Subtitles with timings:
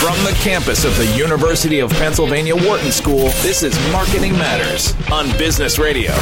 [0.00, 5.26] From the campus of the University of Pennsylvania Wharton School, this is Marketing Matters on
[5.38, 6.12] Business Radio.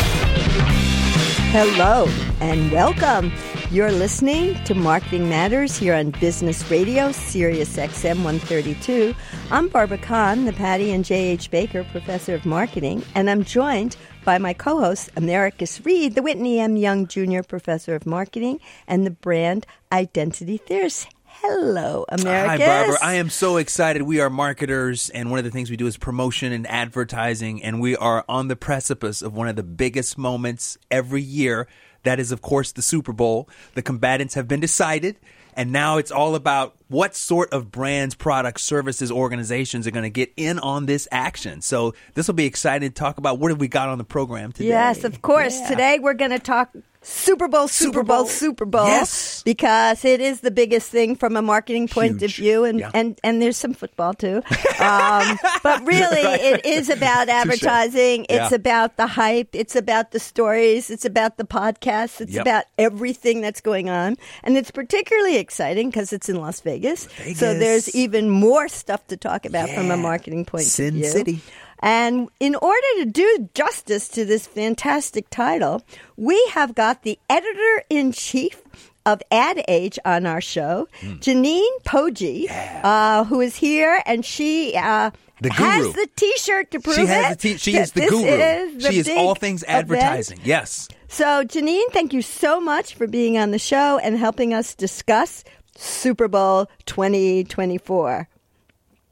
[1.50, 2.06] Hello
[2.40, 3.32] and welcome.
[3.70, 9.12] You're listening to Marketing Matters here on Business Radio, Sirius XM 132.
[9.50, 11.50] I'm Barbara Kahn, the Patty and J.H.
[11.50, 16.60] Baker Professor of Marketing, and I'm joined by my co host, Americus Reed, the Whitney
[16.60, 16.76] M.
[16.76, 17.42] Young Jr.
[17.42, 21.08] Professor of Marketing and the Brand Identity Theorist.
[21.46, 22.64] Hello, Americus.
[22.64, 22.96] Hi, Barbara.
[23.02, 24.00] I am so excited.
[24.00, 27.82] We are marketers, and one of the things we do is promotion and advertising, and
[27.82, 31.68] we are on the precipice of one of the biggest moments every year.
[32.04, 33.46] That is, of course, the Super Bowl.
[33.74, 35.16] The combatants have been decided,
[35.52, 40.08] and now it's all about what sort of brands, products, services, organizations are going to
[40.10, 41.60] get in on this action.
[41.60, 43.38] So this will be exciting to talk about.
[43.38, 44.70] What have we got on the program today?
[44.70, 45.60] Yes, of course.
[45.60, 45.68] Yeah.
[45.68, 46.74] Today we're going to talk
[47.06, 48.26] Super Bowl, Super, Super Bowl, Bowl.
[48.26, 49.42] Super Bowl, Yes.
[49.44, 52.90] because it is the biggest thing from a marketing point of view, and Yeah.
[52.94, 54.42] and and there's some football too,
[54.80, 58.24] um, but really it is about advertising.
[58.28, 58.54] It's Yeah.
[58.56, 59.48] about the hype.
[59.52, 60.90] It's about the stories.
[60.90, 62.20] It's about the podcasts.
[62.20, 62.42] It's Yep.
[62.42, 67.06] about everything that's going on, and it's particularly exciting because it's in Las Vegas.
[67.36, 71.04] So there's even more stuff to talk about from a marketing point Sin of view.
[71.10, 71.40] City.
[71.84, 75.82] And in order to do justice to this fantastic title,
[76.16, 78.62] we have got the editor in chief
[79.04, 81.16] of Ad Age on our show, Hmm.
[81.20, 82.46] Jeanine Poggi,
[82.82, 85.10] uh, who is here, and she uh,
[85.42, 87.38] The has the T-shirt to prove She has it.
[87.40, 88.24] the t- she is the this guru.
[88.24, 89.78] is the she is all things event.
[89.80, 90.38] advertising.
[90.42, 90.88] Yes.
[91.08, 95.44] So, Jeanine, thank you so much for being on the show and helping us discuss
[95.76, 98.26] Super Bowl 2024.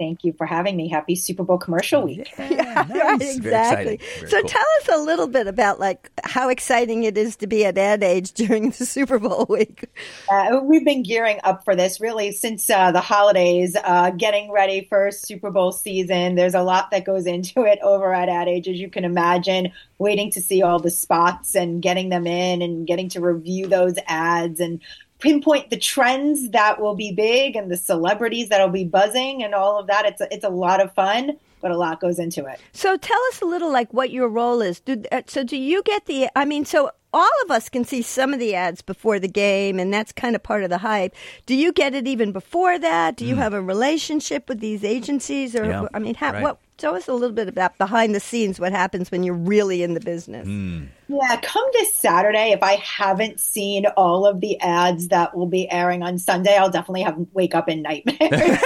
[0.03, 0.89] Thank you for having me.
[0.89, 2.35] Happy Super Bowl commercial week.
[2.53, 4.01] Yeah, right, exactly.
[4.27, 4.49] So cool.
[4.49, 8.03] tell us a little bit about like how exciting it is to be at Ad
[8.03, 9.85] Age during the Super Bowl week.
[10.31, 14.85] Uh, we've been gearing up for this really since uh, the holidays, uh, getting ready
[14.89, 16.35] for Super Bowl season.
[16.35, 19.73] There's a lot that goes into it over at Ad Age, as you can imagine,
[19.99, 23.95] waiting to see all the spots and getting them in and getting to review those
[24.09, 24.81] ads and
[25.23, 29.79] pinpoint the trends that will be big and the celebrities that'll be buzzing and all
[29.79, 30.05] of that.
[30.05, 32.61] It's a, it's a lot of fun, but a lot goes into it.
[32.73, 34.81] So tell us a little like what your role is.
[34.81, 36.29] Do, uh, so do you get the?
[36.37, 39.79] I mean, so all of us can see some of the ads before the game,
[39.79, 41.15] and that's kind of part of the hype.
[41.47, 43.17] Do you get it even before that?
[43.17, 45.83] Do you have a relationship with these agencies, or Mm.
[45.83, 46.43] Yeah, I mean, how, right.
[46.43, 46.59] what?
[46.79, 48.59] Tell us a little bit about behind the scenes.
[48.59, 50.49] What happens when you're really in the business?
[50.49, 50.89] Mm.
[51.07, 52.51] Yeah, come this Saturday.
[52.51, 56.71] If I haven't seen all of the ads that will be airing on Sunday, I'll
[56.71, 58.19] definitely have wake up in nightmares.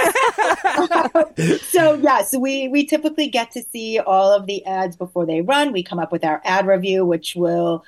[1.67, 5.71] so yes, we we typically get to see all of the ads before they run.
[5.71, 7.83] We come up with our ad review, which will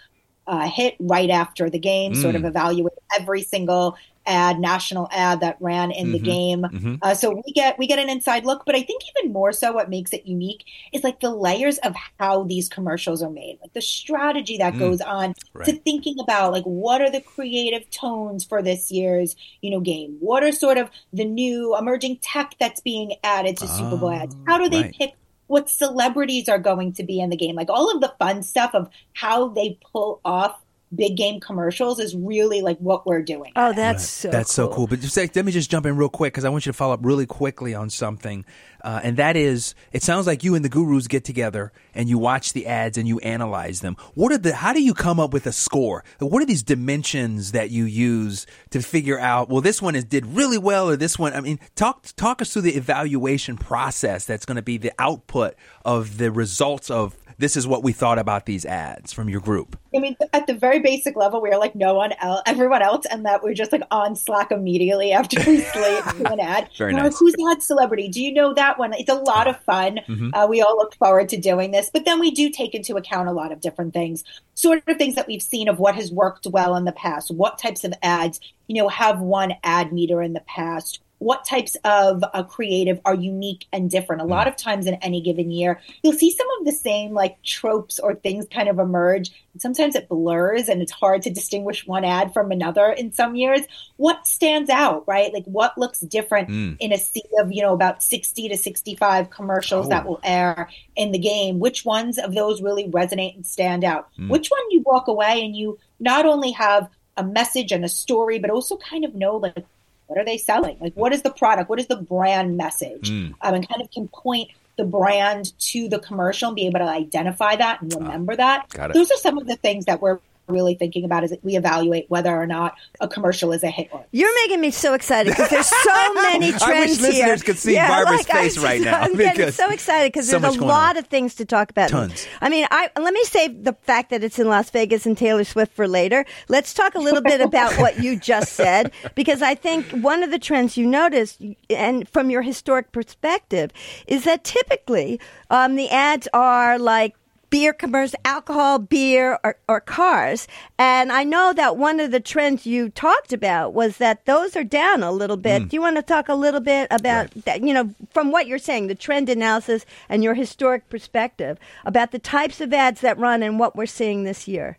[0.49, 2.47] uh, hit right after the game, sort of mm.
[2.47, 3.95] evaluate every single
[4.25, 6.25] ad, national ad that ran in the mm-hmm.
[6.25, 6.61] game.
[6.61, 6.95] Mm-hmm.
[7.03, 8.65] Uh, so we get we get an inside look.
[8.65, 11.93] But I think even more so, what makes it unique is like the layers of
[12.17, 14.79] how these commercials are made, like the strategy that mm.
[14.79, 19.69] goes on to thinking about like what are the creative tones for this year's you
[19.69, 20.17] know game?
[20.19, 24.35] What are sort of the new emerging tech that's being added to Super Bowl ads?
[24.35, 24.95] Ah, how do they right.
[24.97, 25.13] pick
[25.49, 27.55] what celebrities are going to be in the game.
[27.55, 30.61] Like all of the fun stuff of how they pull off
[30.93, 33.51] big game commercials is really like what we're doing.
[33.55, 34.29] Oh, that's so.
[34.29, 34.87] That's so cool.
[34.87, 36.77] But just say, let me just jump in real quick because I want you to
[36.77, 38.45] follow up really quickly on something,
[38.83, 42.17] uh, and that is, it sounds like you and the gurus get together and you
[42.17, 43.97] watch the ads and you analyze them.
[44.15, 44.55] What are the?
[44.55, 46.03] How do you come up with a score?
[46.19, 49.49] What are these dimensions that you use to figure out?
[49.49, 51.33] Well, this one is did really well, or this one.
[51.33, 54.25] I mean, talk talk us through the evaluation process.
[54.25, 57.15] That's going to be the output of the results of.
[57.39, 59.79] This is what we thought about these ads from your group.
[59.95, 63.05] I mean, at the very basic level, we are like no one else, everyone else,
[63.09, 66.69] and that we're just like on Slack immediately after we slate an ad.
[66.77, 67.03] Very nice.
[67.03, 68.09] Like, Who's that celebrity?
[68.09, 68.91] Do you know that one?
[68.93, 70.01] It's a lot of fun.
[70.05, 70.31] Mm-hmm.
[70.33, 73.29] Uh, we all look forward to doing this, but then we do take into account
[73.29, 74.25] a lot of different things,
[74.55, 77.57] sort of things that we've seen of what has worked well in the past, what
[77.57, 80.99] types of ads, you know, have won ad meter in the past.
[81.19, 84.21] What types of uh, creative are unique and different?
[84.21, 87.41] A lot of times in any given year, you'll see some of the same like
[87.43, 89.31] tropes or things kind of emerge.
[89.53, 93.35] And sometimes it blurs and it's hard to distinguish one ad from another in some
[93.35, 93.61] years.
[93.97, 95.33] What stands out, right?
[95.33, 96.77] Like what looks different Mm.
[96.79, 100.09] in a sea of, you know, about 60 to 65 commercials that Oh.
[100.11, 101.59] will air in the game?
[101.59, 104.07] Which ones of those really resonate and stand out?
[104.17, 104.29] Mm.
[104.29, 108.39] Which one you walk away and you not only have a message and a story,
[108.39, 109.65] but also kind of know like
[110.09, 110.75] what are they selling?
[110.81, 111.69] Like what is the product?
[111.69, 113.11] What is the brand message?
[113.11, 113.35] Mm.
[113.41, 116.85] Um, and kind of can point the brand to the commercial and be able to
[116.85, 118.67] identify that and remember that.
[118.69, 118.93] Got it.
[118.95, 122.35] Those are some of the things that we're really thinking about as we evaluate whether
[122.35, 124.05] or not a commercial is a hit or.
[124.11, 127.09] You're making me so excited because there's so many trends I wish here.
[127.09, 130.39] listeners could see Barbara's like, face I'm right now I'm getting so excited because so
[130.39, 130.97] there's a lot on.
[130.97, 131.89] of things to talk about.
[131.89, 132.27] Tons.
[132.41, 135.43] I mean, I let me save the fact that it's in Las Vegas and Taylor
[135.43, 136.25] Swift for later.
[136.47, 140.31] Let's talk a little bit about what you just said because I think one of
[140.31, 143.71] the trends you noticed, and from your historic perspective,
[144.07, 145.19] is that typically
[145.49, 147.15] um, the ads are like
[147.49, 150.47] beer commercials, alcohol, beer, or, or cars.
[150.77, 154.63] And I know that one of the trends you talked about was that those are
[154.63, 155.63] down a little bit.
[155.63, 155.69] Mm.
[155.69, 157.63] Do you want to talk a little bit about that?
[157.63, 162.19] You know, from what you're saying, the trend analysis and your historic perspective about the
[162.19, 164.77] types of ads that run and what we're seeing this year.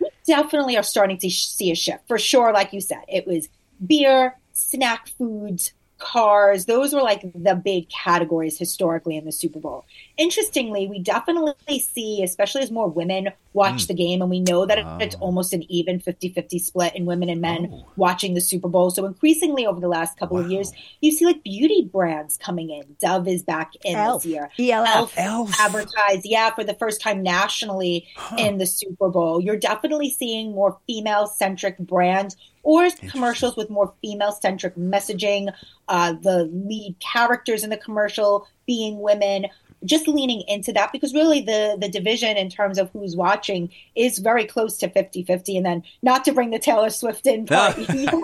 [0.00, 2.52] We definitely are starting to sh- see a shift for sure.
[2.52, 3.48] Like you said, it was
[3.84, 6.66] beer, snack foods, cars.
[6.66, 9.84] Those were like the big categories historically in the Super Bowl.
[10.16, 13.86] Interestingly, we definitely see, especially as more women watch mm.
[13.88, 15.20] the game, and we know that it's ah.
[15.20, 17.86] almost an even 50 50 split in women and men oh.
[17.96, 18.90] watching the Super Bowl.
[18.90, 22.96] So, increasingly over the last couple of years, you see like beauty brands coming in.
[23.00, 24.22] Dove is back in Elf.
[24.22, 24.50] this year.
[24.58, 25.14] ELF.
[25.16, 25.60] Elf.
[25.60, 28.06] advertised, yeah, for the first time nationally
[28.38, 29.40] in the Super Bowl.
[29.40, 35.52] You're definitely seeing more female centric brands or is commercials with more female centric messaging.
[35.88, 39.46] Uh, the lead characters in the commercial being women.
[39.84, 44.18] Just leaning into that because really the the division in terms of who's watching is
[44.18, 48.14] very close to 50-50 and then not to bring the Taylor Swift in part yet,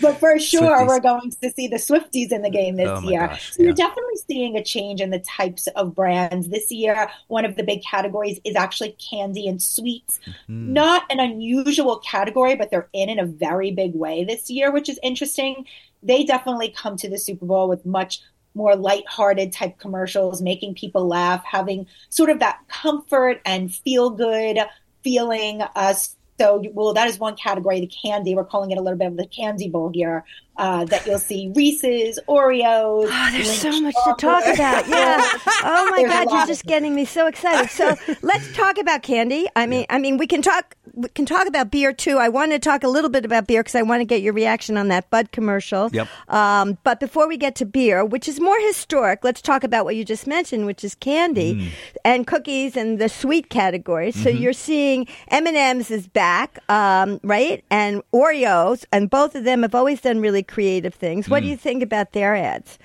[0.00, 0.86] but for sure Swifties.
[0.86, 3.28] we're going to see the Swifties in the game this Oh year.
[3.28, 7.10] gosh, so you're definitely seeing a change in the types of brands this year.
[7.28, 10.18] One of the big categories is actually candy and sweets.
[10.48, 10.72] Mm-hmm.
[10.72, 14.88] Not an unusual category, but they're in in a very big way this year, which
[14.88, 15.66] is interesting.
[16.02, 18.20] They definitely come to the Super Bowl with much
[18.54, 24.58] more lighthearted type commercials, making people laugh, having sort of that comfort and feel good
[25.02, 25.62] feeling.
[25.74, 25.94] Uh,
[26.40, 28.34] so, well, that is one category, the candy.
[28.34, 30.24] We're calling it a little bit of the candy bowl here.
[30.56, 33.08] Uh, that you'll see Reese's, Oreos.
[33.10, 34.86] Oh, there's so much to talk about.
[34.88, 35.22] Yeah.
[35.64, 37.70] Oh my There's God, you're just getting me so excited.
[37.70, 39.46] So let's talk about candy.
[39.54, 40.76] I mean, I mean, we can talk.
[40.94, 42.18] We can talk about beer too.
[42.18, 44.32] I want to talk a little bit about beer because I want to get your
[44.34, 45.88] reaction on that Bud commercial.
[45.92, 46.06] Yep.
[46.28, 49.96] Um, but before we get to beer, which is more historic, let's talk about what
[49.96, 51.68] you just mentioned, which is candy Mm.
[52.04, 54.12] and cookies and the sweet category.
[54.12, 54.42] So Mm-hmm.
[54.42, 57.64] you're seeing M and M's is back, um, right?
[57.70, 61.28] And Oreos, and both of them have always done really creative things.
[61.28, 61.50] What do Mm.
[61.50, 62.78] you think about their ads?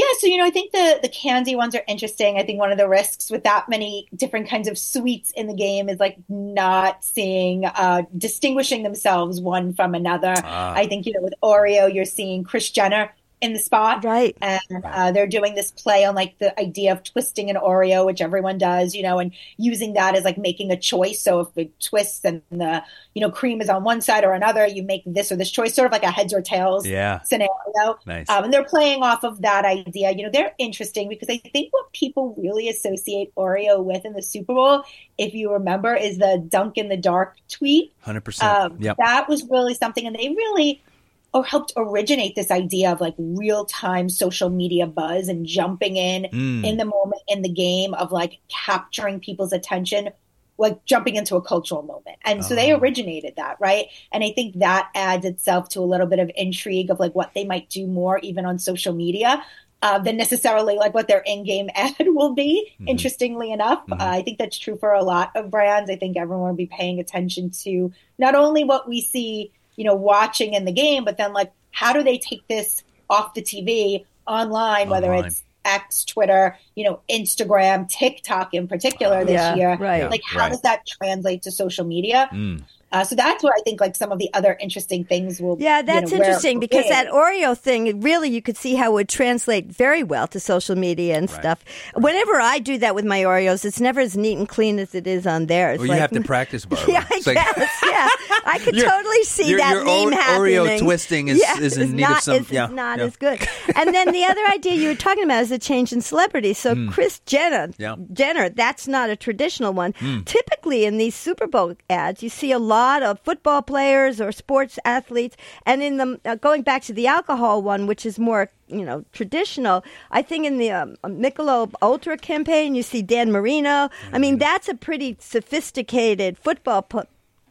[0.00, 2.38] Yeah, so you know, I think the the candy ones are interesting.
[2.38, 5.52] I think one of the risks with that many different kinds of sweets in the
[5.52, 10.32] game is like not seeing uh, distinguishing themselves one from another.
[10.74, 14.36] I think you know with Oreo, you're seeing Kris Jenner in the spot, Right.
[14.42, 18.20] And uh, they're doing this play on like the idea of twisting an Oreo, which
[18.20, 21.22] everyone does, you know, and using that as like making a choice.
[21.22, 22.82] So if it twists and the
[23.14, 25.74] you know cream is on one side or another, you make this or this choice,
[25.74, 27.20] sort of like a heads or tails Yeah.
[27.22, 27.98] scenario.
[28.06, 28.28] Nice.
[28.28, 30.10] Um, and they're playing off of that idea.
[30.12, 34.22] You know, they're interesting because I think what people really associate Oreo with in the
[34.22, 34.84] Super Bowl,
[35.18, 37.92] if you remember, is the dunk in the dark tweet.
[38.00, 38.50] Hundred percent.
[38.56, 38.96] Um, Yep.
[38.98, 40.82] That was really something, and they really
[41.32, 46.24] or helped originate this idea of like real time social media buzz and jumping in
[46.32, 46.64] Mm.
[46.66, 50.10] in the moment in the game of like capturing people's attention
[50.58, 52.18] like jumping into a cultural moment.
[52.22, 52.76] And so they Oh.
[52.78, 53.86] originated that, right?
[54.12, 57.32] And I think that adds itself to a little bit of intrigue of like what
[57.34, 59.42] they might do more even on social media.
[59.82, 62.70] Uh, than necessarily like what their in-game ad will be.
[62.74, 62.88] Mm-hmm.
[62.88, 65.88] Interestingly enough, uh, I think that's true for a lot of brands.
[65.88, 69.94] I think everyone will be paying attention to not only what we see, you know,
[69.94, 74.04] watching in the game, but then like how do they take this off the TV
[74.26, 79.76] online, whether it's X, Twitter, you know, Instagram, TikTok in particular this Yeah, year.
[79.80, 80.10] right.
[80.10, 80.50] Like, how Right.
[80.50, 82.28] does that translate to social media?
[82.30, 82.62] Mm.
[82.92, 85.56] Uh, so that's where I think like some of the other interesting things will.
[85.56, 85.64] Be.
[85.64, 87.04] Yeah, you that's know, where- interesting because Yeah.
[87.04, 90.74] that Oreo thing, really, you could see how it would translate very well to social
[90.76, 91.64] media and stuff.
[91.94, 95.06] Whenever I do that with my Oreos, it's never as neat and clean as it
[95.06, 95.78] is on theirs.
[95.78, 96.86] Well, you have to practice, Barbara.
[96.92, 97.70] Yeah, I It's like- guess.
[97.84, 98.08] Yeah,
[98.44, 100.52] I could totally see your- that your meme O- happening.
[100.54, 103.04] Oreo twisting is- Yeah, is in it's need of not, some- It's, yeah, not yeah.
[103.04, 103.46] as good.
[103.76, 106.54] And then the other idea you were talking about is a change in celebrity.
[106.54, 107.68] So Kris Jenner.
[107.78, 107.94] Yeah.
[108.12, 109.92] Jenner, that's not a traditional one.
[110.24, 114.78] Typically in these Super Bowl ads, you see a lot of football players or sports
[114.84, 118.84] athletes, and in the uh, going back to the alcohol one, which is more you
[118.84, 119.84] know traditional.
[120.10, 123.90] I think in the um, Michelob Ultra campaign, you see Dan Marino.
[124.12, 126.82] I mean, that's a pretty sophisticated football.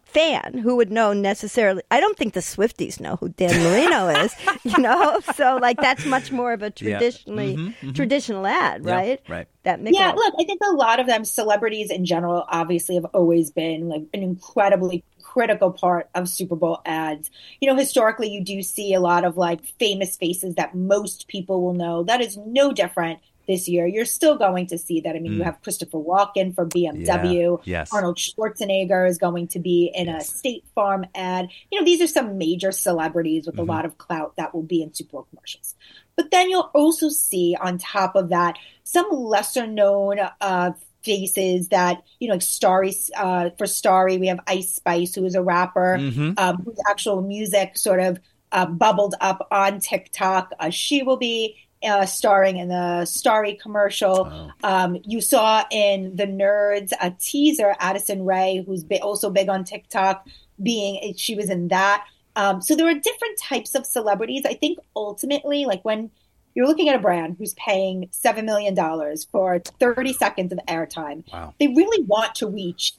[0.10, 1.84] Fan who would know necessarily.
[1.92, 5.20] I don't think the Swifties know who Dan Marino is, you know.
[5.22, 7.00] So like that's much more of a Yeah.
[7.00, 7.94] traditionally Mhm, mhm.
[7.96, 9.22] traditional ad, Yeah, right?
[9.28, 9.48] right.
[9.64, 9.94] That Michelob.
[9.94, 13.90] Yeah, look, I think a lot of them, celebrities in general, obviously have always been
[13.90, 17.30] like an incredibly critical part of Super Bowl ads.
[17.60, 21.62] You know, historically, you do see a lot of like famous faces that most people
[21.62, 22.04] will know.
[22.04, 23.20] That is no different
[23.50, 23.86] this year.
[23.88, 25.16] You're still going to see that.
[25.16, 27.08] I mean, you have Christopher Walken for BMW.
[27.08, 27.60] Mm.
[27.66, 27.92] Yeah, yes.
[27.92, 31.50] Arnold Schwarzenegger is going to be in a State Farm ad.
[31.72, 33.70] You know, these are some major celebrities with Mm-hmm.
[33.70, 35.76] a lot of clout that will be in Super Bowl commercials.
[36.16, 40.72] But then you'll also see on top of that some lesser known uh,
[41.04, 45.34] faces that, you know, like Starry, uh, for Starry, we have Ice Spice, who is
[45.34, 46.38] a rapper, Mhm.
[46.40, 48.20] um, whose actual music sort of
[48.52, 50.52] uh, bubbled up on TikTok.
[50.60, 54.28] Uh, she will be uh, starring in the Starry commercial.
[54.32, 54.52] Oh.
[54.68, 60.28] Um, you saw in the Nerds a teaser, Addison Rae, who's also big on TikTok,
[60.62, 62.06] being she was in that.
[62.36, 64.44] Um, so there are different types of celebrities.
[64.46, 66.12] I think ultimately, like when
[66.54, 71.24] you're looking at a brand who's paying seven million dollars for 30 seconds of airtime,
[71.32, 71.54] Wow.
[71.60, 72.94] they really want to reach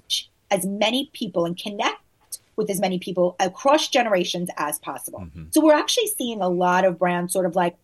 [0.50, 2.00] as many people and connect
[2.56, 5.26] with as many people across generations as possible.
[5.50, 7.76] So we're actually seeing a lot of brands sort of like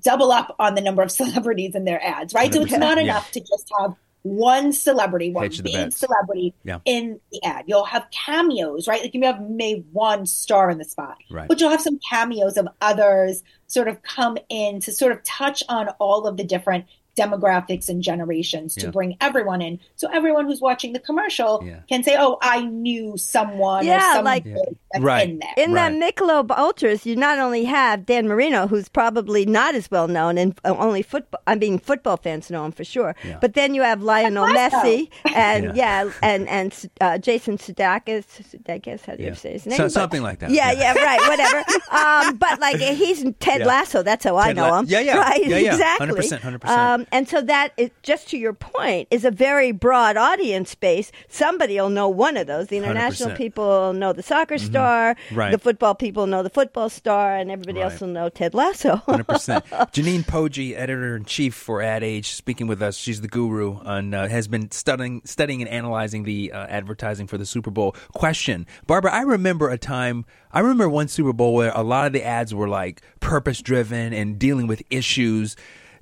[0.00, 2.52] double up on the number of celebrities in their ads, right?
[2.52, 3.02] So it's 100%, not yeah.
[3.04, 6.80] enough to just have one celebrity, one Hedge big celebrity Yeah.
[6.84, 7.66] in the ad.
[7.68, 9.00] You'll have cameos, right?
[9.00, 11.46] Like you may have made one star in the spot, Right.
[11.46, 15.62] but you'll have some cameos of others sort of come in to sort of touch
[15.68, 18.90] on all of the different demographics and generations to Yeah.
[18.90, 19.78] bring everyone in.
[19.96, 21.76] So everyone who's watching the commercial Yeah.
[21.88, 25.28] can say, "Oh, I knew someone Yeah, or like- that's Right.
[25.30, 25.90] in there." In Right.
[26.00, 30.38] that Michelob Ultras, you not only have Dan Marino, who's probably not as well known,
[30.38, 31.40] and only football.
[31.46, 33.14] I mean, football fans know him for sure.
[33.24, 33.38] Yeah.
[33.40, 36.04] But then you have Lionel And Messi, and Yeah.
[36.04, 38.24] yeah, and and uh, Jason Sudeikis.
[38.52, 39.34] Sudeikis, how do you Yeah.
[39.34, 39.78] say his So- name?
[39.78, 40.50] But- something like that.
[40.50, 40.94] Yeah, Yeah.
[40.94, 41.58] yeah, right, whatever.
[41.90, 43.66] um, but like he's Ted Yeah.
[43.66, 44.02] Lasso.
[44.02, 44.86] That's how I know La- him.
[44.88, 45.16] Yeah, yeah.
[45.18, 45.72] right, Yeah, yeah.
[45.72, 46.06] exactly.
[46.08, 47.05] 100%, 100%.
[47.12, 51.12] Um, and so that is just to your point is a very broad audience base.
[51.28, 52.68] Somebody will know one of those.
[52.68, 53.36] The international 100%.
[53.36, 55.14] people know the soccer star.
[55.14, 55.34] Mm-hmm.
[55.36, 55.52] Right.
[55.52, 58.96] The football people know the football star, and everybody else will know Ted Lasso.
[58.96, 59.64] Hundred percent.
[59.70, 62.96] Jeanine Poggi, editor in chief for Ad Age, speaking with us.
[62.96, 67.38] She's the guru and uh, has been studying, studying and analyzing the uh, advertising for
[67.38, 67.94] the Super Bowl.
[68.12, 69.12] Question, Barbara.
[69.12, 70.24] I remember a time.
[70.52, 74.12] I remember one Super Bowl where a lot of the ads were like purpose driven
[74.12, 75.56] and dealing with issues.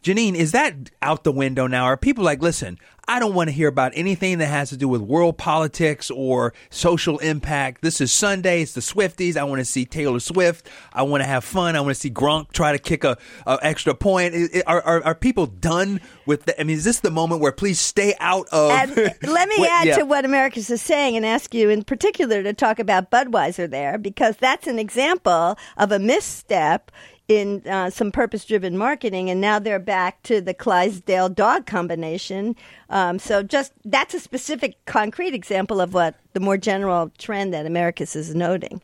[0.05, 1.85] Jeanine, is that out the window now?
[1.85, 4.87] Are people like, listen, I don't want to hear about anything that has to do
[4.89, 7.83] with world politics or social impact.
[7.83, 8.63] This is Sunday.
[8.63, 9.37] It's the Swifties.
[9.37, 10.69] I want to see Taylor Swift.
[10.93, 11.75] I want to have fun.
[11.77, 14.35] I want to see Gronk try to kick a, a extra point.
[14.67, 16.61] Are, are, are people done with that?
[16.61, 18.71] I mean, is this the moment where please stay out of?
[18.71, 18.91] And
[19.23, 19.97] let me What- add yeah.
[19.99, 23.99] to what Americus is saying and ask you in particular to talk about Budweiser there,
[23.99, 26.91] because that's an example of a misstep
[27.28, 29.31] in uh, some purpose driven marketing.
[29.31, 32.57] And now they're back to the Clydesdale dog combination.
[32.90, 37.66] Um, so, just that's a specific, concrete example of what the more general trend that
[37.66, 38.83] Americus is noting.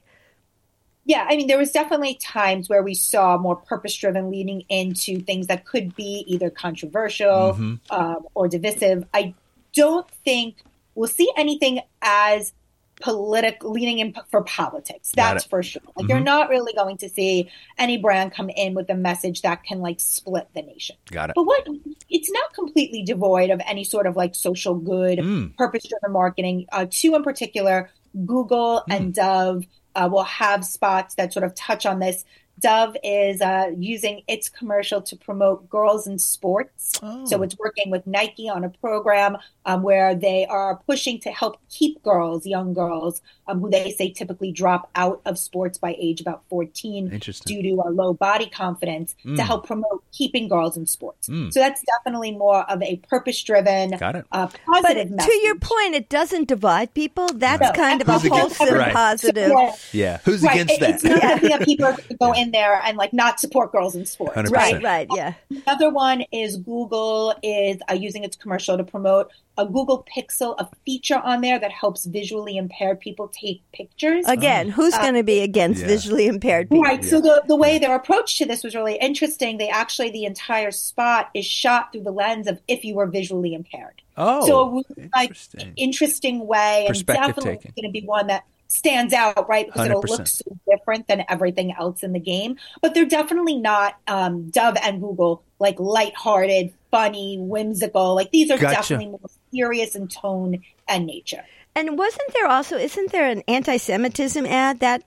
[1.07, 5.49] Yeah, I mean, there was definitely times where we saw more purpose-driven leaning into things
[5.49, 7.75] that could be either controversial Mm-hmm.
[7.91, 9.07] um, or divisive.
[9.13, 9.35] I
[9.75, 10.57] don't think
[10.95, 12.53] we'll see anything as
[13.01, 15.83] politic leaning in for politics that's for sure.
[15.97, 19.65] Like you're not really going to see any brand come in with a message that
[19.65, 20.97] can like split the nation.
[21.11, 21.35] Got it.
[21.35, 21.67] But what
[22.09, 25.57] it's not completely devoid of any sort of like social good, Mm.
[25.57, 26.67] purpose driven marketing.
[26.73, 27.91] Uh, two in particular,
[28.27, 28.97] Google Mm.
[28.97, 29.67] and Dove
[29.97, 32.25] uh, will have spots that sort of touch on this.
[32.61, 36.93] Dove is uh, using its commercial to promote girls in sports.
[37.03, 37.25] Oh.
[37.27, 41.59] So it's working with Nike on a program um, where they are pushing to help
[41.71, 46.21] keep girls, young girls, um, who they say typically drop out of sports by age
[46.21, 47.09] about 14
[47.47, 49.37] due to a low body confidence Mm.
[49.37, 51.29] to help promote keeping girls in sports.
[51.29, 51.53] Mm.
[51.53, 54.25] So that's definitely more of a purpose driven, Got it.
[54.33, 55.17] uh, But message.
[55.19, 57.29] to your point, it doesn't divide people.
[57.35, 57.73] That's No.
[57.73, 58.93] kind of a Who's against- wholesome, Right.
[58.93, 59.51] positive.
[59.51, 59.75] Yeah.
[59.93, 60.19] Yeah.
[60.25, 60.55] Who's Right.
[60.55, 60.91] against It- that?
[60.95, 63.73] It's not something that people are going to go in there and like not support
[63.73, 64.37] girls in sports.
[64.37, 64.51] 100%.
[64.51, 65.35] Right, right, yeah.
[65.67, 70.69] Another one is Google is uh, using its commercial to promote a Google Pixel, a
[70.87, 74.25] feature on there that helps visually impaired people take pictures.
[74.27, 75.89] Again, who's going to be against Yeah.
[75.89, 76.83] visually impaired people?
[76.83, 77.05] Right.
[77.05, 79.59] So the, the way their approach to this was really interesting.
[79.59, 83.53] They actually, the entire spot is shot through the lens of if you were visually
[83.53, 84.01] impaired.
[84.17, 85.73] oh, so it was like interesting.
[85.77, 89.67] interesting way and definitely going to be one that stands out, right?
[89.67, 92.57] Because it'll look so different than everything else in the game.
[92.81, 98.15] But they're definitely not um, Dove and Google like lighthearted, funny, whimsical.
[98.15, 98.77] Like these are Gotcha.
[98.77, 101.45] definitely more serious in tone and nature.
[101.75, 105.03] And wasn't there also isn't there an anti-Semitism ad that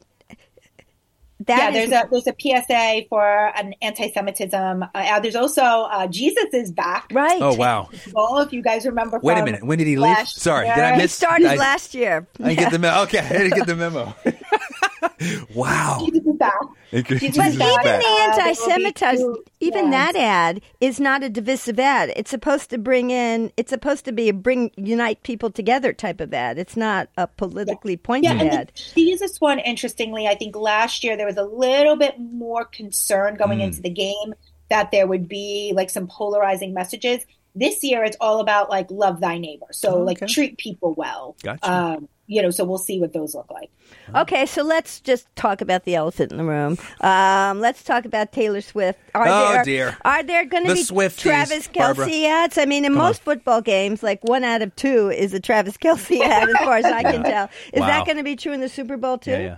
[1.48, 3.24] that yeah, is- there's a there's a PSA for
[3.56, 4.84] an anti-Semitism.
[4.94, 7.10] Uh, there's also uh, Jesus is back.
[7.12, 7.42] right?
[7.42, 7.90] Oh wow!
[8.14, 9.20] Well, if you guys remember.
[9.22, 9.64] Wait a minute.
[9.64, 10.04] When did he leave?
[10.04, 10.86] last Sorry, did year.
[10.86, 12.28] I He started I, last year.
[12.40, 13.02] I didn't get the memo.
[13.04, 14.14] Okay, I didn't get the memo.
[15.56, 16.00] wow.
[16.06, 16.54] Jesus is back.
[16.94, 17.84] Jesus Jesus But is is even back.
[17.84, 18.02] back.
[18.02, 20.14] the there will be anti-Semitism, even ads.
[20.14, 22.14] that ad is not a divisive ad.
[22.16, 23.52] It's supposed to bring in.
[23.58, 26.58] It's supposed to be a bring unite people together type of ad.
[26.60, 28.72] It's not a politically pointed Yeah, and ad.
[28.96, 33.36] the Jesus one, interestingly, I think last year there was a little bit more concern
[33.36, 33.64] going Mm.
[33.64, 34.34] into the game
[34.70, 37.26] that there would be like some polarizing messages.
[37.56, 41.36] This year, it's all about like love thy neighbor, so Oh, like treat people well.
[41.44, 41.72] Gotcha.
[41.72, 43.70] Um, you know, so we'll see what those look like.
[44.16, 46.78] Okay, so let's just talk about the elephant in the room.
[47.02, 49.00] Um, let's talk about Taylor Swift.
[49.14, 49.98] Are Oh, there, dear.
[50.06, 52.08] Are there going to The be Swifties, Travis Barbara.
[52.08, 52.58] Kelce ads?
[52.58, 56.22] I mean, in most football games, like one out of two is a Travis Kelce
[56.22, 57.50] ad, as far as I can tell.
[57.74, 57.88] Is Wow.
[57.88, 59.32] that going to be true in the Super Bowl too?
[59.32, 59.58] Yeah, yeah.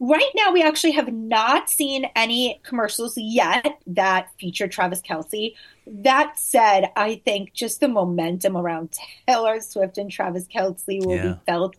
[0.00, 5.54] Right now, we actually have not seen any commercials yet that feature Travis Kelce.
[5.86, 8.98] That said, I think just the momentum around
[9.28, 11.28] Taylor Swift and Travis Kelce will Yeah.
[11.28, 11.76] be felt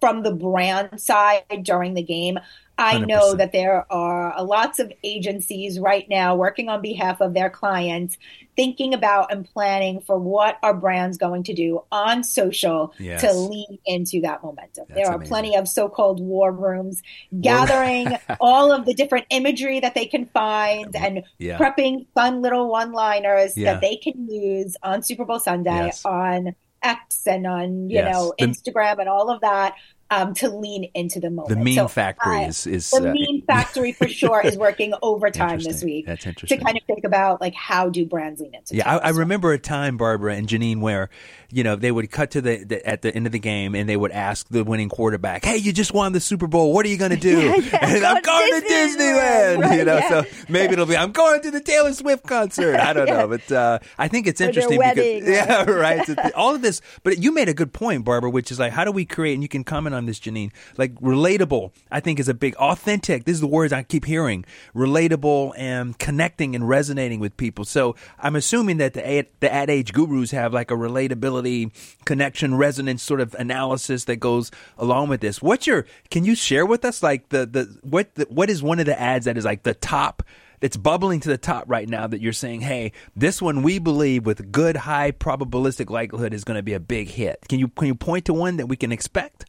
[0.00, 2.38] from the brand side during the game.
[2.78, 3.06] I 100%.
[3.08, 7.50] know that there are uh, lots of agencies right now working on behalf of their
[7.50, 8.16] clients,
[8.56, 13.20] thinking about and planning for what our brand's going to do on social Yes.
[13.20, 14.86] to lean into that momentum.
[14.88, 15.28] That's there are amazing.
[15.28, 17.02] plenty of so-called war rooms
[17.42, 21.58] gathering all of the different imagery that they can find and Yeah.
[21.58, 23.74] prepping fun little one-liners Yeah.
[23.74, 26.02] that they can use on Super Bowl Sunday Yes.
[26.06, 28.12] on X and on you Yes.
[28.12, 29.74] know Instagram and all of that
[30.10, 31.48] um, to lean into the moment.
[31.48, 34.92] The meme So factory I- is is the uh, meme factory for sure is working
[35.02, 38.54] overtime this week That's interesting to kind of think about like how do brands lean
[38.54, 38.76] into.
[38.76, 41.10] Yeah, I, I remember a time, Barbara and Jeanine, where
[41.52, 43.88] you know they would cut to the, the at the end of the game and
[43.88, 46.72] they would ask the winning quarterback, "Hey, you just won the Super Bowl.
[46.72, 49.78] What are you going to do?" and go I'm to going to Disneyland." Disneyland.
[49.78, 50.08] you know, yeah.
[50.08, 52.76] so maybe it'll be I'm going to the Taylor Swift concert.
[52.76, 56.34] I don't know, but uh, I think it's interesting wedding, because yeah, right.
[56.34, 58.92] All of this, but you made a good point, Barbara, which is like, how do
[58.92, 59.34] we create?
[59.34, 60.52] And you can comment on this, Jeanine.
[60.76, 63.24] Like relatable, I think is a big authentic.
[63.24, 67.64] This is the words I keep hearing: relatable and connecting and resonating with people.
[67.64, 71.72] So I'm assuming that the ad, the ad age gurus have like a relatability,
[72.04, 75.42] connection, resonance sort of analysis that goes along with this.
[75.42, 75.86] What's your?
[76.10, 79.00] Can you share with us like the the what the, what is one of the
[79.00, 80.22] ads that is like the top?
[80.60, 84.26] That's bubbling to the top right now that you're saying, hey, this one we believe
[84.26, 87.46] with good high probabilistic likelihood is going to be a big hit.
[87.48, 89.46] Can you can you point to one that we can expect?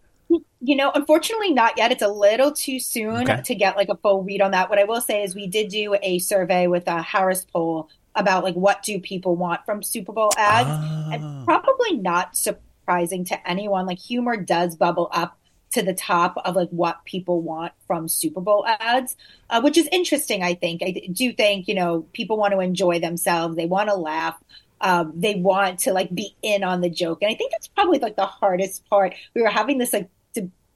[0.64, 1.92] You know, unfortunately, not yet.
[1.92, 3.42] It's a little too soon Okay.
[3.42, 4.70] to get like a full read on that.
[4.70, 8.44] What I will say is, we did do a survey with a Harris poll about
[8.44, 11.10] like what do people want from Super Bowl ads, Ah.
[11.14, 13.86] and probably not surprising to anyone.
[13.88, 15.38] Like humor does bubble up
[15.72, 19.16] to the top of like what people want from Super Bowl ads,
[19.50, 20.44] uh, which is interesting.
[20.44, 23.56] I think I do think you know people want to enjoy themselves.
[23.56, 24.36] They want to laugh.
[24.82, 28.00] Um, they want to like be in on the joke, and I think that's probably
[28.00, 29.14] like the hardest part.
[29.34, 30.10] We were having this like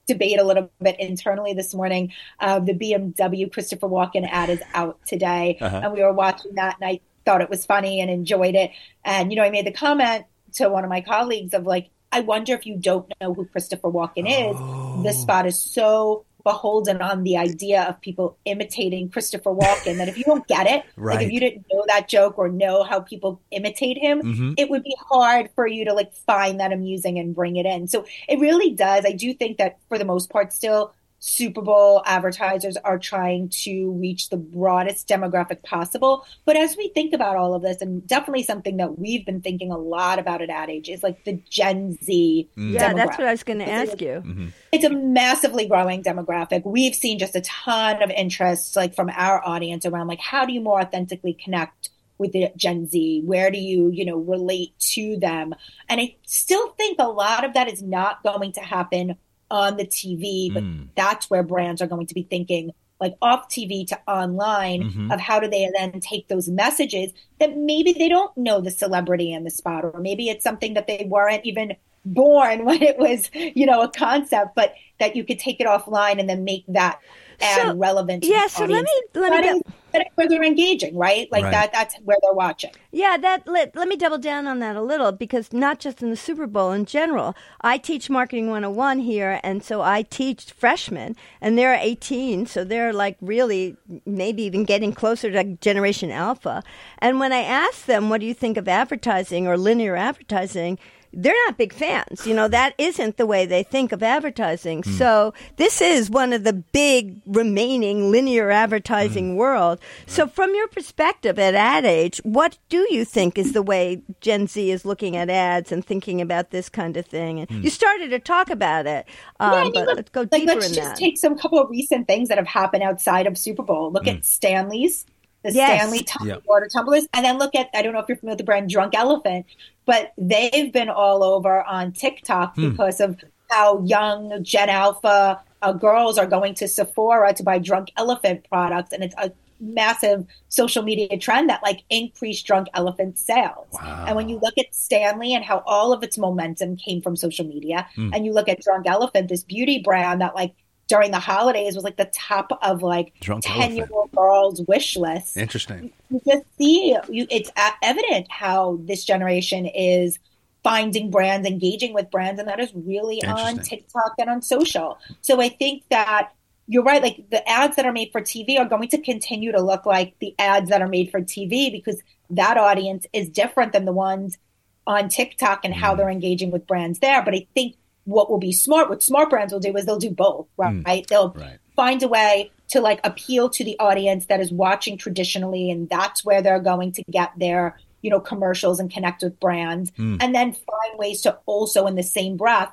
[0.06, 2.12] debate a little bit internally this morning.
[2.40, 5.80] Uh, the BMW Christopher Walken ad is out today, Uh-huh.
[5.84, 8.70] and we were watching that, and I thought it was funny and enjoyed it.
[9.04, 12.20] And you know, I made the comment to one of my colleagues of like, I
[12.20, 15.02] wonder if you don't know who Christopher Walken is.
[15.04, 20.16] This spot is so beholden on the idea of people imitating Christopher Walken that if
[20.16, 20.84] you don't get it,
[21.16, 24.54] like if you didn't know that joke or know how people imitate him, Mhm.
[24.56, 27.88] it would be hard for you to like find that amusing and bring it in.
[27.88, 29.04] So it really does.
[29.04, 33.92] I do think that for the most part, still Super Bowl advertisers are trying to
[33.92, 36.26] reach the broadest demographic possible.
[36.44, 39.72] But as we think about all of this, and definitely something that we've been thinking
[39.72, 42.48] a lot about at Ad Age is like the Gen Z.
[42.56, 44.22] Yeah, that's what I was going to ask you.
[44.24, 44.48] Mm-hmm.
[44.72, 46.64] It's a massively growing demographic.
[46.64, 50.52] We've seen just a ton of interest, like from our audience, around like how do
[50.52, 53.22] you more authentically connect with the Gen Z?
[53.24, 55.54] Where do you, you know, relate to them?
[55.88, 59.16] And I still think a lot of that is not going to happen
[59.50, 60.88] on the TV, but Mm.
[60.96, 65.12] that's where brands are going to be thinking like off TV to online Mhm.
[65.12, 69.32] of how do they then take those messages that maybe they don't know the celebrity
[69.32, 73.30] in the spot, or maybe it's something that they weren't even born when it was,
[73.34, 76.98] you know, a concept, but that you could take it offline and then make that
[77.40, 78.22] ad So- relevant.
[78.24, 80.44] To yeah, the so let me- let me That go- is- that is where they're
[80.44, 81.26] engaging, right?
[81.32, 81.52] Like Right.
[81.52, 81.72] that.
[81.72, 82.70] That's where they're watching.
[82.92, 86.10] Yeah, that let, let me double down on that a little because not just in
[86.10, 87.34] the Super Bowl in general.
[87.62, 92.92] I teach marketing 101 here and so I teach freshmen and they're 18, so they're
[92.92, 96.62] like really maybe even getting closer to generation alpha.
[96.98, 100.78] And when I ask them what do you think of advertising or linear advertising,
[101.16, 102.26] they're not big fans.
[102.26, 104.82] You know, that isn't the way they think of advertising.
[104.82, 104.98] Mm.
[104.98, 109.36] So this is one of the big remaining linear advertising mm.
[109.36, 109.80] world.
[110.06, 114.46] So from your perspective at Ad Age, what do you think is the way Gen
[114.46, 117.40] Z is looking at ads and thinking about this kind of thing?
[117.40, 117.64] And mm.
[117.64, 119.06] you started to talk about it,
[119.40, 120.98] um, yeah, I mean, but look, let's go deeper like, let's in just that.
[120.98, 123.90] take some couple of recent things that have happened outside of Super Bowl.
[123.90, 125.06] Look at Stanley's
[125.46, 125.80] the yes.
[125.80, 126.42] Stanley t- yep.
[126.46, 127.06] water tumblers.
[127.14, 129.46] And then look at, I don't know if you're familiar with the brand Drunk Elephant,
[129.86, 132.70] but they've been all over on TikTok hmm.
[132.70, 133.16] because of
[133.50, 138.92] how young Gen Alpha uh, girls are going to Sephora to buy Drunk Elephant products.
[138.92, 143.66] And it's a massive social media trend that like increased Drunk Elephant sales.
[143.72, 144.04] Wow.
[144.06, 147.46] And when you look at Stanley and how all of its momentum came from social
[147.46, 148.10] media, hmm.
[148.12, 150.54] and you look at Drunk Elephant, this beauty brand that like
[150.88, 155.36] during the holidays was like the top of like 10 year old girls wish list.
[155.36, 155.92] Interesting.
[156.10, 157.50] You just see, you, it's
[157.82, 160.18] evident how this generation is
[160.62, 164.98] finding brands, engaging with brands, and that is really on TikTok and on social.
[165.22, 166.32] So I think that
[166.68, 167.02] you're right.
[167.02, 170.14] Like the ads that are made for TV are going to continue to look like
[170.20, 174.38] the ads that are made for TV because that audience is different than the ones
[174.86, 175.78] on TikTok and mm.
[175.78, 177.22] how they're engaging with brands there.
[177.22, 180.10] But I think what will be smart, what smart brands will do is they'll do
[180.10, 180.72] both, right?
[180.72, 181.06] Mm.
[181.06, 181.58] They'll right.
[181.74, 186.24] find a way to like appeal to the audience that is watching traditionally, and that's
[186.24, 190.16] where they're going to get their, you know, commercials and connect with brands, mm.
[190.20, 192.72] and then find ways to also, in the same breath,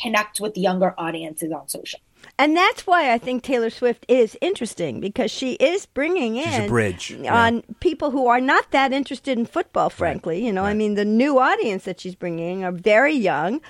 [0.00, 2.00] connect with younger audiences on social.
[2.38, 6.68] And that's why I think Taylor Swift is interesting because she is bringing in a
[6.68, 7.60] bridge on yeah.
[7.80, 10.36] people who are not that interested in football, frankly.
[10.36, 10.44] Right.
[10.44, 10.70] You know, right.
[10.70, 13.60] I mean, the new audience that she's bringing are very young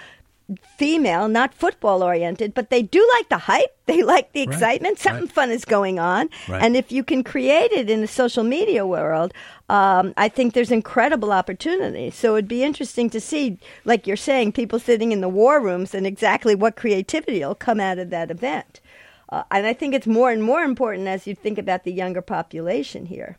[0.78, 3.74] female, not football oriented, but they do like the hype.
[3.88, 4.96] They like the excitement.
[4.96, 4.98] Right.
[4.98, 5.32] Something right.
[5.32, 6.28] fun is going on.
[6.46, 6.62] Right.
[6.62, 9.32] And if you can create it in the social media world,
[9.70, 12.10] um, I think there's incredible opportunity.
[12.10, 13.56] So it'd be interesting to see,
[13.86, 17.80] like you're saying, people sitting in the war rooms and exactly what creativity will come
[17.80, 18.82] out of that event.
[19.30, 22.20] Uh, and I think it's more and more important as you think about the younger
[22.20, 23.38] population here.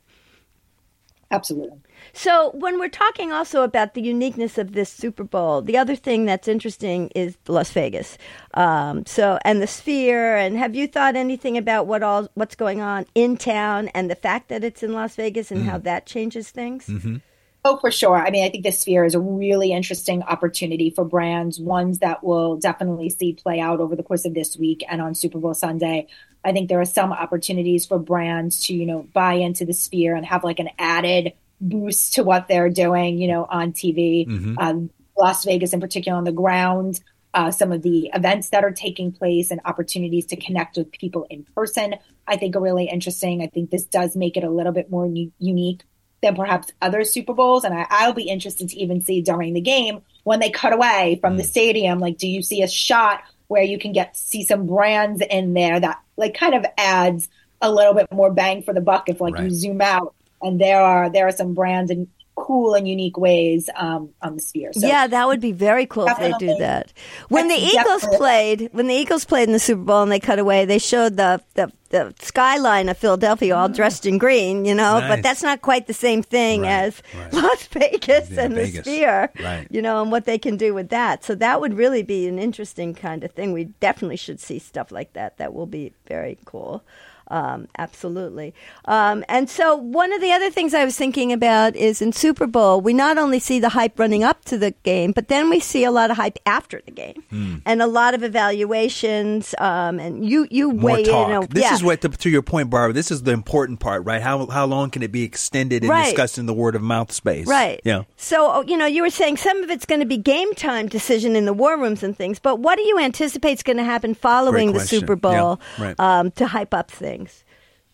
[1.32, 1.78] Absolutely.
[2.12, 6.26] So, when we're talking also about the uniqueness of this Super Bowl, the other thing
[6.26, 8.18] that's interesting is Las Vegas.
[8.56, 10.36] Um, so, and the Sphere.
[10.36, 14.16] And have you thought anything about what all what's going on in town and the
[14.16, 15.66] fact that it's in Las Vegas and mm.
[15.66, 16.88] how that changes things?
[16.88, 17.18] Mm-hmm.
[17.66, 18.16] Oh, for sure.
[18.16, 22.24] I mean, I think the Sphere is a really interesting opportunity for brands, ones that
[22.24, 25.54] will definitely see play out over the course of this week and on Super Bowl
[25.54, 26.08] Sunday.
[26.44, 30.16] I think there are some opportunities for brands to, you know, buy into the Sphere
[30.16, 34.28] and have like an added boost to what they're doing, you know, on TV.
[34.28, 34.58] Mm-hmm.
[34.58, 37.02] Um, Las Vegas, in particular, on the ground,
[37.34, 41.28] uh, some of the events that are taking place and opportunities to connect with people
[41.30, 41.96] in person,
[42.28, 43.42] I think are really interesting.
[43.42, 45.84] I think this does make it a little bit more u- unique
[46.22, 47.64] than perhaps other Super Bowls.
[47.64, 51.18] And I, will be interested to even see during the game when they cut away
[51.22, 51.48] from the mm.
[51.48, 52.00] stadium.
[52.00, 55.80] Like, do you see a shot where you can get see some brands in there
[55.80, 57.28] that like kind of adds
[57.62, 59.44] a little bit more bang for the buck if like right.
[59.44, 62.08] you zoom out and there are there are some brands and
[62.40, 64.72] cool and unique ways um, on the sphere.
[64.74, 66.94] So yeah, that would be very cool if they do that.
[67.28, 70.40] When the Eagles played, when the Eagles played in the Super Bowl and they cut
[70.40, 75.00] away, they showed the the, the skyline of Philadelphia all dressed in green, you know.
[75.00, 75.10] Nice.
[75.10, 77.34] But that's not quite the same thing right, as right.
[77.44, 78.76] Las Vegas yeah, and Vegas.
[78.76, 79.68] the Sphere, right.
[79.70, 81.24] you know, and what they can do with that.
[81.24, 83.52] So that would really be an interesting kind of thing.
[83.52, 85.38] We definitely should see stuff like that.
[85.38, 86.84] That will be very cool.
[87.30, 88.54] Um, absolutely.
[88.86, 92.48] Um, and so, one of the other things I was thinking about is in Super
[92.48, 95.60] Bowl, we not only see the hype running up to the game, but then we
[95.60, 97.62] see a lot of hype after the game mm.
[97.66, 99.54] and a lot of evaluations.
[99.60, 101.30] Um, and you, you More weigh talk.
[101.30, 101.36] in.
[101.36, 101.74] A, this yeah.
[101.74, 104.22] is what, to, to, your point, Barbara, this is the important part, right?
[104.22, 106.06] How, how long can it be extended and right.
[106.06, 107.46] discussed in the word of mouth space?
[107.46, 107.80] Right.
[107.84, 108.04] Yeah.
[108.18, 110.88] So, oh, you know, you were saying some of it's going to be game time
[110.88, 113.84] decision in the war rooms and things, but what do you anticipate is going to
[113.84, 115.86] happen following the Super Bowl yeah.
[115.86, 116.00] right.
[116.00, 117.19] Um, to hype up things?
[117.20, 117.44] Things?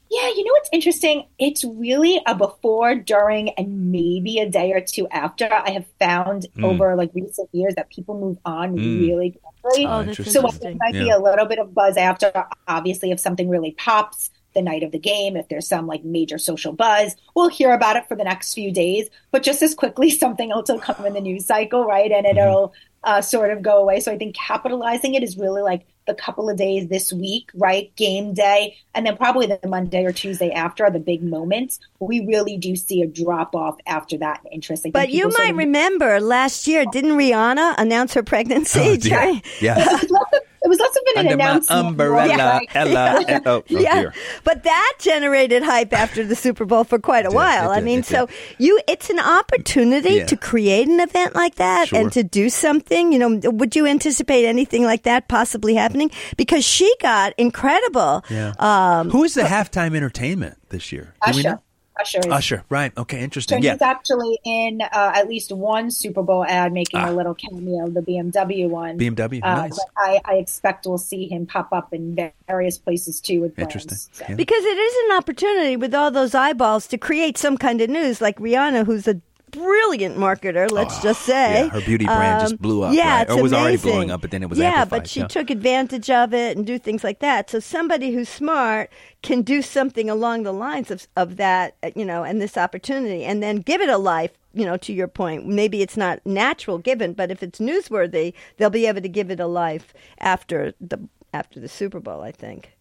[0.09, 1.27] Yeah, you know what's interesting?
[1.39, 5.51] It's really a before, during, and maybe a day or two after.
[5.51, 6.63] I have found mm.
[6.63, 9.01] over like recent years that people move on mm.
[9.01, 9.88] really quickly.
[9.88, 11.03] Oh, so it might yeah.
[11.03, 12.31] be a little bit of buzz after.
[12.67, 16.38] Obviously, if something really pops the night of the game, if there's some like major
[16.38, 19.09] social buzz, we'll hear about it for the next few days.
[19.31, 22.11] But just as quickly, something else will come in the news cycle, right?
[22.11, 22.38] And mm-hmm.
[22.38, 24.01] it'll uh, sort of go away.
[24.01, 27.96] So I think capitalizing it is really like the couple of days this week, right?
[27.96, 31.80] Game day, and then probably the Monday or Tuesday after are the big moments.
[32.00, 34.86] We really do see a drop off after that interest.
[34.91, 38.80] But you might of- remember last year, didn't Rihanna announce her pregnancy?
[38.80, 39.39] Oh, yeah.
[39.62, 40.00] yeah.
[40.65, 41.88] it was also been an Under announcement.
[41.88, 42.67] umbrella, Yeah, right.
[42.75, 43.23] Ella.
[43.28, 44.13] eh, oh, oh yeah, dear.
[44.43, 47.71] but that generated hype after the Super Bowl for quite a did, while.
[47.71, 50.25] it I mean, so you it's an opportunity Yeah.
[50.25, 51.99] to create an event like that Sure.
[51.99, 53.12] and to do something.
[53.13, 56.10] You know, would you anticipate anything like that possibly happening?
[56.38, 58.23] Because she got incredible.
[58.30, 58.54] Yeah.
[58.60, 61.13] Um, Who is the halftime entertainment this year?
[61.25, 61.49] Do we know?
[61.51, 61.60] Usher.
[61.99, 62.91] Usher is Usher, right?
[62.97, 63.63] Okay, So interesting.
[63.63, 67.10] Yeah, he's actually in uh, at least one Super Bowl ad, making Ah.
[67.10, 68.97] a little cameo, the BMW one.
[68.97, 69.69] BMW, Uh, nice.
[69.75, 73.73] but I, I expect we'll see him pop up in various places too with brands.
[73.75, 73.97] Interesting.
[74.12, 74.36] So- Yeah.
[74.36, 78.21] Because it is an opportunity with all those eyeballs to create some kind of news,
[78.21, 79.19] like Rihanna, who's a
[79.56, 80.72] brilliant marketer.
[80.72, 83.22] Let's just say, Oh, yeah, her beauty brand just blew up, Yeah, right?
[83.24, 85.28] it's Or was already blowing up, but then it was yeah, amplified, but she yeah.
[85.28, 87.50] took advantage of it and do things like that.
[87.50, 88.91] So somebody who's smart
[89.24, 93.24] can do something along the lines of of that, uh, you know, and this opportunity,
[93.24, 94.32] and then give it a life.
[94.54, 98.70] You know, to your point, maybe it's not natural given, but if it's newsworthy, they'll
[98.70, 101.00] be able to give it a life after the
[101.34, 102.22] after the Super Bowl.
[102.22, 102.72] I think.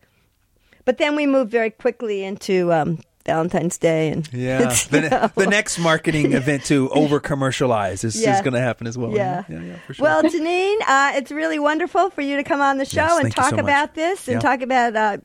[0.84, 4.58] But then we move very quickly into um, Valentine's Day, and Yeah,
[4.90, 8.36] the, you know, the next marketing event to over commercialize is, Yeah.
[8.36, 9.12] is going to happen as well.
[9.12, 9.44] yeah.
[9.48, 10.02] yeah, yeah, for sure.
[10.04, 13.34] Well, Jeanine, uh, it's really wonderful for you to come on the show Yes, and
[13.34, 13.62] talk so much.
[13.64, 14.40] about this and Yeah.
[14.40, 15.16] talk about uh,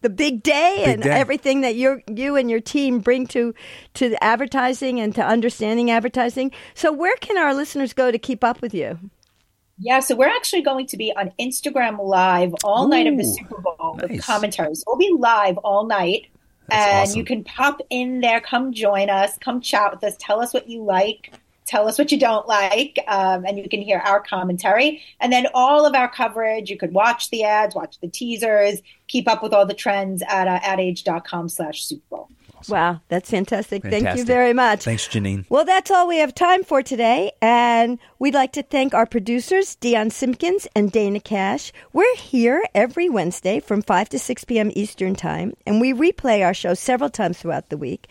[0.00, 1.10] the big day Big and day.
[1.10, 3.54] everything that you you and your team bring to
[3.94, 6.52] to the advertising and to understanding advertising.
[6.74, 8.98] So, where can our listeners go to keep up with you?
[9.78, 13.60] Yeah, so we're actually going to be on Instagram Live all night of the Super
[13.60, 14.84] Bowl with commentaries.
[14.86, 16.26] We'll be live all night.
[16.72, 17.18] That's and awesome.
[17.18, 20.68] you can pop in there, come join us, come chat with us, tell us what
[20.68, 21.32] you like,
[21.66, 25.02] tell us what you don't like, um, and you can hear our commentary.
[25.20, 29.28] And then all of our coverage, you could watch the ads, watch the teasers, keep
[29.28, 32.28] up with all the trends at uh, adage.com slash Super Bowl.
[32.68, 33.82] Wow, that's fantastic.
[33.82, 34.84] Thank you very much.
[34.84, 35.44] Thanks, Jeanine.
[35.48, 37.32] Well, that's all we have time for today.
[37.40, 41.72] And we'd like to thank our producers, Dion Simpkins and Dana Cash.
[41.92, 44.70] We're here every Wednesday from 5 to 6 p.m.
[44.74, 48.08] Eastern Time, and we replay our show several times throughout the week.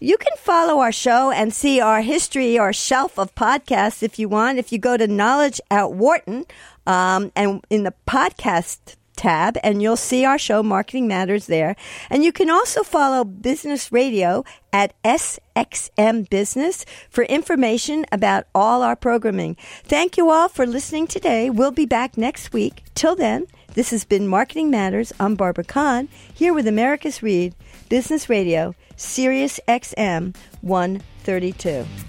[0.00, 4.28] You can follow our show and see our history, our shelf of podcasts if you
[4.28, 4.58] want.
[4.58, 6.46] If you go to Knowledge at Wharton
[6.86, 11.76] um, and in the podcast tab and you'll see our show Marketing Matters there.
[12.08, 18.96] And you can also follow Business Radio at SXM Business for information about all our
[18.96, 19.56] programming.
[19.84, 21.50] Thank you all for listening today.
[21.50, 22.84] We'll be back next week.
[22.94, 25.12] Till then, this has been Marketing Matters.
[25.20, 27.54] I'm Barbara Kahn here with Americus Reed
[27.88, 32.07] Business Radio, Sirius XM 132.